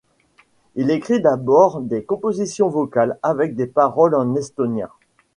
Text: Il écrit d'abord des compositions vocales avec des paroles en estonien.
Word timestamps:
Il 0.75 0.89
écrit 0.89 1.21
d'abord 1.21 1.79
des 1.79 2.03
compositions 2.03 2.69
vocales 2.69 3.19
avec 3.21 3.53
des 3.53 3.67
paroles 3.67 4.15
en 4.15 4.33
estonien. 4.33 4.89